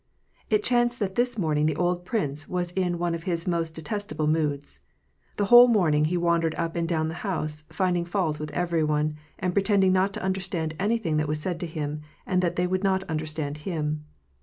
It 0.49 0.63
chanced 0.63 0.97
that 0.97 1.13
this 1.13 1.37
morning 1.37 1.67
the 1.67 1.75
old 1.75 2.05
prince 2.05 2.49
was 2.49 2.71
in 2.71 2.97
one 2.97 3.13
of 3.13 3.25
his 3.29 3.45
most 3.47 3.75
detestable 3.75 4.25
moods. 4.25 4.79
The 5.37 5.45
whole 5.53 5.67
morning 5.67 6.05
he 6.05 6.17
wandered 6.17 6.55
up 6.55 6.75
and 6.75 6.87
down 6.89 7.07
the 7.07 7.13
house, 7.21 7.65
finding 7.69 8.05
fault 8.05 8.39
with 8.39 8.49
every 8.49 8.83
one, 8.83 9.17
and 9.37 9.53
pretend 9.53 9.83
ing 9.83 9.93
not 9.93 10.11
to 10.13 10.23
understand 10.23 10.73
anything 10.79 11.17
that 11.17 11.27
was 11.27 11.39
said 11.39 11.59
to 11.59 11.67
him, 11.67 12.01
and 12.25 12.41
that 12.41 12.55
they 12.55 12.65
would 12.65 12.83
not 12.83 13.03
understand 13.03 13.57
him. 13.59 14.03